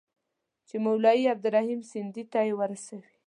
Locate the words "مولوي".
0.85-1.23